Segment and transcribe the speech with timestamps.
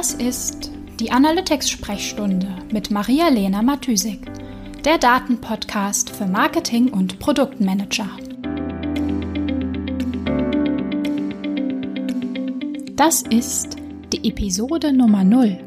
[0.00, 4.32] Das ist die Analytics-Sprechstunde mit Maria-Lena Matysik,
[4.82, 8.08] der Datenpodcast für Marketing und Produktmanager.
[12.96, 13.76] Das ist
[14.14, 15.58] die Episode Nummer 0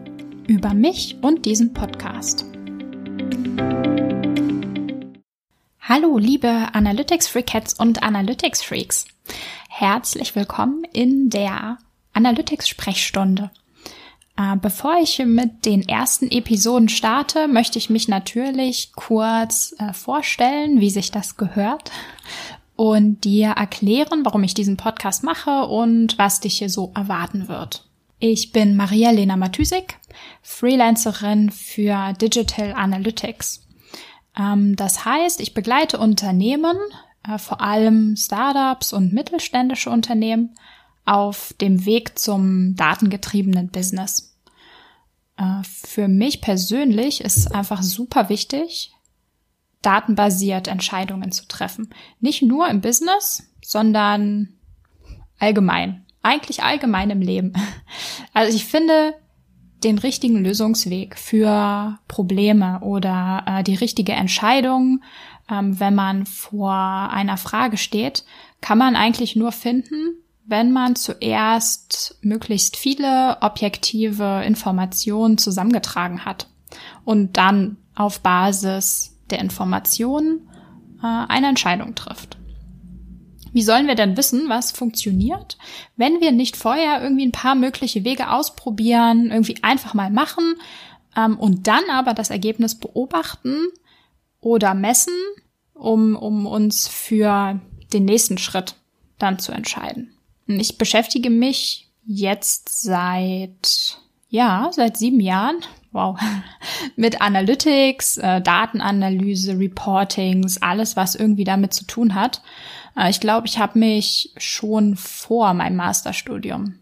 [0.47, 2.43] über mich und diesen Podcast.
[5.79, 9.05] Hallo, liebe Analytics Freakheads und Analytics Freaks.
[9.69, 11.77] Herzlich willkommen in der
[12.13, 13.51] Analytics Sprechstunde.
[14.35, 20.79] Äh, bevor ich mit den ersten Episoden starte, möchte ich mich natürlich kurz äh, vorstellen,
[20.79, 21.91] wie sich das gehört
[22.75, 27.87] und dir erklären, warum ich diesen Podcast mache und was dich hier so erwarten wird.
[28.19, 29.99] Ich bin Maria-Lena Matysik,
[30.41, 33.67] Freelancerin für Digital Analytics.
[34.37, 36.77] Ähm, das heißt, ich begleite Unternehmen,
[37.27, 40.55] äh, vor allem Startups und mittelständische Unternehmen,
[41.05, 44.37] auf dem Weg zum datengetriebenen Business.
[45.37, 48.91] Äh, für mich persönlich ist einfach super wichtig,
[49.81, 51.89] datenbasiert Entscheidungen zu treffen.
[52.19, 54.49] Nicht nur im Business, sondern
[55.39, 56.05] allgemein.
[56.21, 57.53] Eigentlich allgemein im Leben.
[58.35, 59.13] Also ich finde
[59.83, 65.03] den richtigen Lösungsweg für Probleme oder äh, die richtige Entscheidung,
[65.51, 68.23] ähm, wenn man vor einer Frage steht,
[68.59, 76.47] kann man eigentlich nur finden, wenn man zuerst möglichst viele objektive Informationen zusammengetragen hat
[77.05, 80.49] und dann auf Basis der Informationen
[81.01, 82.37] äh, eine Entscheidung trifft.
[83.53, 85.57] Wie sollen wir denn wissen, was funktioniert,
[85.95, 90.55] wenn wir nicht vorher irgendwie ein paar mögliche Wege ausprobieren, irgendwie einfach mal machen
[91.15, 93.67] ähm, und dann aber das Ergebnis beobachten
[94.41, 95.13] oder messen,
[95.73, 97.59] um, um uns für
[97.93, 98.75] den nächsten Schritt
[99.19, 100.12] dann zu entscheiden?
[100.47, 103.97] Ich beschäftige mich jetzt seit,
[104.29, 105.57] ja, seit sieben Jahren,
[105.91, 106.19] wow,
[106.95, 112.41] mit Analytics, äh, Datenanalyse, Reportings, alles, was irgendwie damit zu tun hat.
[112.97, 116.79] Äh, ich glaube, ich habe mich schon vor meinem Masterstudium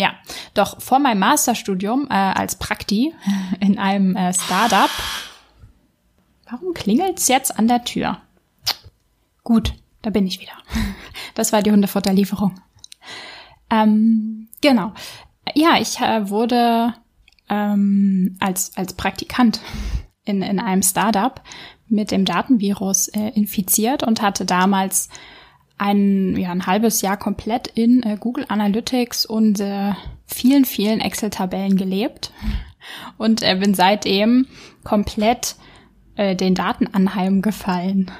[0.00, 0.14] ja,
[0.54, 3.14] doch vor meinem Masterstudium äh, als Prakti
[3.60, 4.88] in einem äh, Startup.
[6.48, 8.16] Warum klingelt's jetzt an der Tür?
[9.44, 10.52] Gut, da bin ich wieder.
[11.36, 12.60] Das war die Hundefutterlieferung.
[13.70, 14.92] Ähm, genau.
[15.54, 16.94] Ja, ich äh, wurde
[17.48, 19.60] ähm, als, als Praktikant
[20.24, 21.40] in, in einem Startup
[21.88, 25.08] mit dem Datenvirus äh, infiziert und hatte damals
[25.76, 29.92] ein, ja, ein halbes Jahr komplett in äh, Google Analytics und äh,
[30.26, 32.32] vielen, vielen Excel-Tabellen gelebt
[33.18, 34.46] und äh, bin seitdem
[34.84, 35.56] komplett
[36.16, 38.10] äh, den Daten anheimgefallen.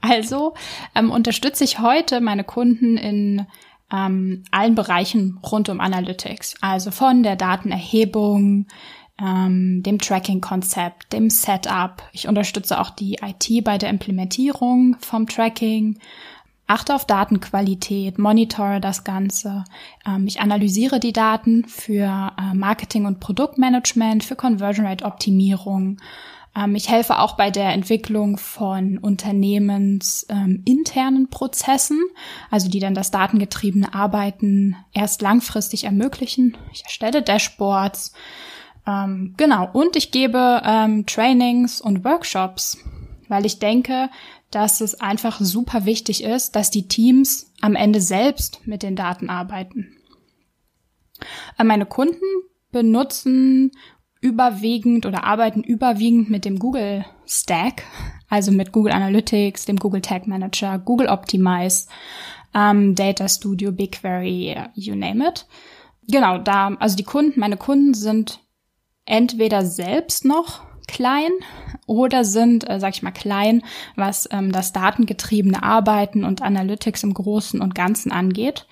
[0.00, 0.54] Also
[0.94, 3.46] ähm, unterstütze ich heute meine Kunden in
[3.92, 6.54] ähm, allen Bereichen rund um Analytics.
[6.60, 8.66] Also von der Datenerhebung,
[9.20, 12.02] ähm, dem Tracking-Konzept, dem Setup.
[12.12, 15.98] Ich unterstütze auch die IT bei der Implementierung vom Tracking.
[16.66, 19.64] Achte auf Datenqualität, monitore das Ganze.
[20.06, 25.98] Ähm, ich analysiere die Daten für äh, Marketing- und Produktmanagement, für Conversion Rate Optimierung
[26.56, 32.02] ähm, ich helfe auch bei der Entwicklung von unternehmensinternen ähm, Prozessen,
[32.50, 36.58] also die dann das datengetriebene Arbeiten erst langfristig ermöglichen.
[36.72, 38.12] Ich erstelle Dashboards.
[38.86, 39.70] Ähm, genau.
[39.72, 42.78] Und ich gebe ähm, Trainings und Workshops,
[43.28, 44.10] weil ich denke,
[44.50, 49.30] dass es einfach super wichtig ist, dass die Teams am Ende selbst mit den Daten
[49.30, 49.96] arbeiten.
[51.58, 52.20] Äh, meine Kunden
[52.70, 53.72] benutzen
[54.22, 57.82] überwiegend oder arbeiten überwiegend mit dem Google Stack,
[58.30, 61.88] also mit Google Analytics, dem Google Tag Manager, Google Optimize,
[62.54, 65.46] ähm, Data Studio, BigQuery, you name it.
[66.08, 68.40] Genau, da, also die Kunden, meine Kunden sind
[69.04, 71.30] entweder selbst noch klein
[71.86, 73.62] oder sind, äh, sag ich mal, klein,
[73.96, 78.66] was ähm, das datengetriebene Arbeiten und Analytics im Großen und Ganzen angeht.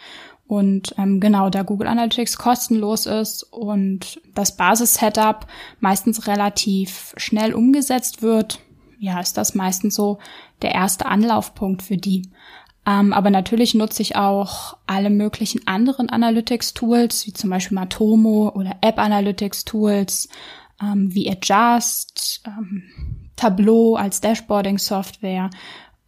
[0.50, 5.46] Und ähm, genau, da Google Analytics kostenlos ist und das Basis-Setup
[5.78, 8.58] meistens relativ schnell umgesetzt wird,
[8.98, 10.18] ja, ist das meistens so
[10.60, 12.30] der erste Anlaufpunkt für die.
[12.84, 18.74] Ähm, aber natürlich nutze ich auch alle möglichen anderen Analytics-Tools, wie zum Beispiel Matomo oder
[18.80, 20.30] App-Analytics-Tools,
[20.82, 25.50] ähm, wie Adjust, ähm, Tableau als Dashboarding-Software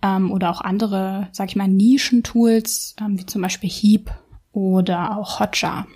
[0.03, 4.11] ähm, oder auch andere, sag ich mal, Nischen-Tools, ähm, wie zum Beispiel Heap
[4.53, 5.87] oder auch Hotjar.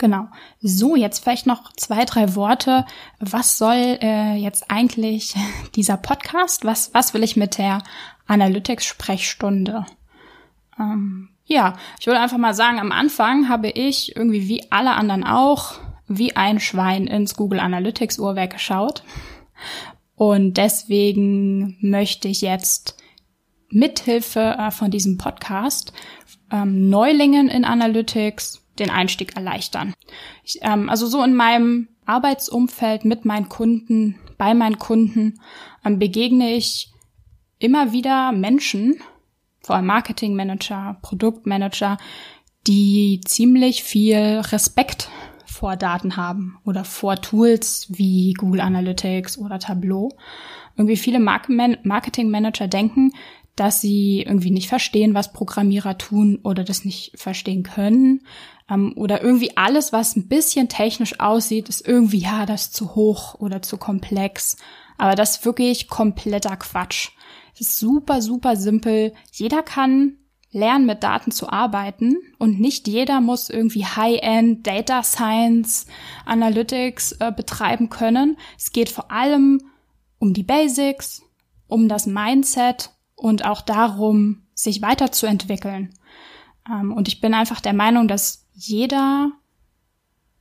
[0.00, 0.28] Genau.
[0.62, 2.86] So, jetzt vielleicht noch zwei, drei Worte.
[3.18, 5.34] Was soll äh, jetzt eigentlich
[5.74, 6.64] dieser Podcast?
[6.64, 7.82] Was, was will ich mit der
[8.26, 9.84] Analytics-Sprechstunde
[10.78, 15.22] ähm, Ja, ich würde einfach mal sagen, am Anfang habe ich irgendwie wie alle anderen
[15.22, 15.74] auch
[16.08, 19.04] wie ein Schwein ins Google Analytics Uhrwerk geschaut.
[20.16, 22.96] Und deswegen möchte ich jetzt
[23.68, 25.92] mithilfe äh, von diesem Podcast
[26.50, 29.94] ähm, Neulingen in Analytics den Einstieg erleichtern.
[30.44, 35.40] Ich, ähm, also so in meinem Arbeitsumfeld mit meinen Kunden, bei meinen Kunden
[35.84, 36.92] ähm, begegne ich
[37.58, 39.00] immer wieder Menschen,
[39.62, 41.98] vor allem Marketingmanager, Produktmanager,
[42.66, 45.10] die ziemlich viel Respekt
[45.44, 50.08] vor Daten haben oder vor Tools wie Google Analytics oder Tableau.
[50.76, 53.12] Irgendwie viele Marketingmanager denken,
[53.56, 58.22] dass sie irgendwie nicht verstehen, was Programmierer tun oder das nicht verstehen können.
[58.70, 62.94] Ähm, oder irgendwie alles, was ein bisschen technisch aussieht, ist irgendwie, ja, das ist zu
[62.94, 64.56] hoch oder zu komplex.
[64.98, 67.10] Aber das ist wirklich kompletter Quatsch.
[67.54, 69.12] Es ist super, super simpel.
[69.32, 70.16] Jeder kann
[70.52, 75.86] lernen, mit Daten zu arbeiten und nicht jeder muss irgendwie High-End Data Science
[76.24, 78.36] Analytics äh, betreiben können.
[78.58, 79.60] Es geht vor allem
[80.18, 81.22] um die Basics,
[81.68, 85.94] um das Mindset und auch darum, sich weiterzuentwickeln.
[86.68, 89.32] Ähm, und ich bin einfach der Meinung, dass jeder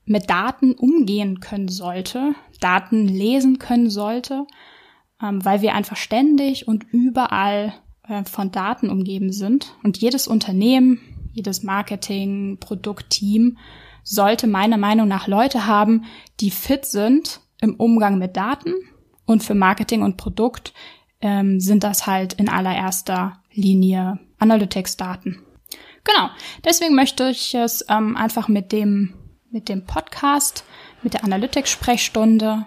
[0.06, 4.46] mit Daten umgehen können sollte, Daten lesen können sollte
[5.22, 7.74] ähm, weil wir einfach ständig und überall
[8.08, 9.76] äh, von Daten umgeben sind.
[9.84, 11.00] Und jedes Unternehmen,
[11.34, 13.58] jedes Marketing, Produktteam
[14.04, 16.06] sollte meiner Meinung nach Leute haben,
[16.40, 18.74] die fit sind im Umgang mit Daten.
[19.26, 20.74] Und für Marketing und Produkt
[21.22, 25.44] ähm, sind das halt in allererster Linie Analytics-Daten.
[26.04, 26.30] Genau.
[26.64, 29.14] Deswegen möchte ich es ähm, einfach mit dem,
[29.52, 30.64] mit dem Podcast,
[31.04, 32.66] mit der Analytics-Sprechstunde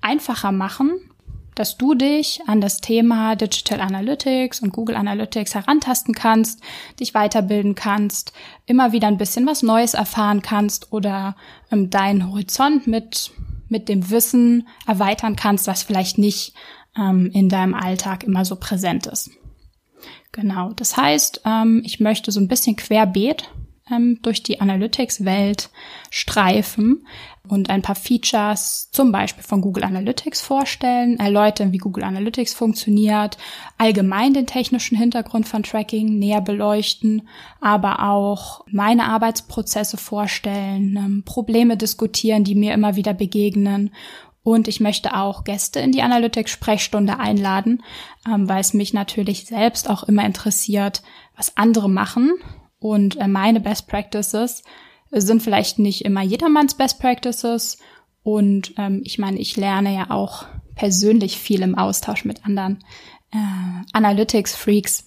[0.00, 1.10] einfacher machen,
[1.54, 6.62] dass du dich an das Thema Digital Analytics und Google Analytics herantasten kannst,
[6.98, 8.32] dich weiterbilden kannst,
[8.66, 11.36] immer wieder ein bisschen was Neues erfahren kannst oder
[11.70, 13.32] ähm, deinen Horizont mit,
[13.68, 16.54] mit dem Wissen erweitern kannst, was vielleicht nicht
[17.00, 19.30] ähm, in deinem Alltag immer so präsent ist.
[20.32, 23.50] Genau, das heißt, ähm, ich möchte so ein bisschen querbeet
[23.90, 25.70] ähm, durch die Analytics-Welt
[26.10, 27.06] streifen
[27.48, 33.38] und ein paar Features zum Beispiel von Google Analytics vorstellen, erläutern, wie Google Analytics funktioniert,
[33.76, 37.28] allgemein den technischen Hintergrund von Tracking näher beleuchten,
[37.60, 43.90] aber auch meine Arbeitsprozesse vorstellen, ähm, Probleme diskutieren, die mir immer wieder begegnen
[44.42, 47.82] und ich möchte auch Gäste in die Analytics-Sprechstunde einladen,
[48.26, 51.02] ähm, weil es mich natürlich selbst auch immer interessiert,
[51.36, 52.32] was andere machen,
[52.80, 54.64] und äh, meine Best Practices
[55.12, 57.78] sind vielleicht nicht immer jedermanns Best Practices.
[58.22, 62.82] Und ähm, ich meine, ich lerne ja auch persönlich viel im Austausch mit anderen
[63.32, 63.36] äh,
[63.92, 65.06] Analytics-Freaks.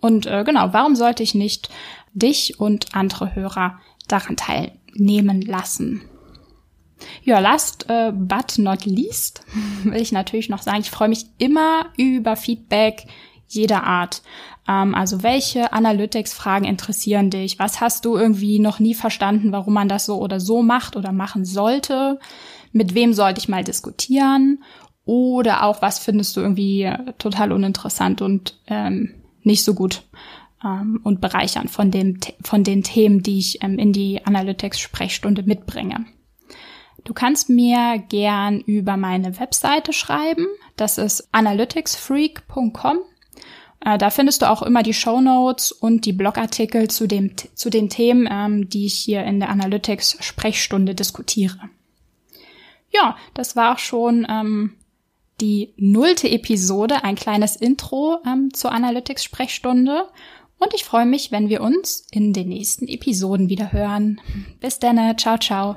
[0.00, 1.68] Und äh, genau, warum sollte ich nicht
[2.14, 3.78] dich und andere Hörer
[4.08, 6.02] daran teilnehmen lassen?
[7.24, 9.42] Ja, last uh, but not least
[9.84, 13.06] will ich natürlich noch sagen, ich freue mich immer über Feedback
[13.48, 14.22] jeder Art.
[14.68, 17.58] Ähm, also welche Analytics-Fragen interessieren dich?
[17.58, 21.12] Was hast du irgendwie noch nie verstanden, warum man das so oder so macht oder
[21.12, 22.18] machen sollte?
[22.72, 24.62] Mit wem sollte ich mal diskutieren?
[25.04, 30.04] Oder auch, was findest du irgendwie total uninteressant und ähm, nicht so gut
[30.64, 36.06] ähm, und bereichern von, dem, von den Themen, die ich ähm, in die Analytics-Sprechstunde mitbringe?
[37.04, 40.46] Du kannst mir gern über meine Webseite schreiben.
[40.76, 42.98] Das ist analyticsfreak.com.
[43.84, 47.70] Äh, da findest du auch immer die Show Notes und die Blogartikel zu, dem, zu
[47.70, 51.58] den Themen, ähm, die ich hier in der Analytics-Sprechstunde diskutiere.
[52.90, 54.74] Ja, das war auch schon ähm,
[55.40, 60.08] die nullte Episode, ein kleines Intro ähm, zur Analytics-Sprechstunde.
[60.58, 64.20] Und ich freue mich, wenn wir uns in den nächsten Episoden wieder hören.
[64.60, 65.76] Bis dann, ciao, ciao.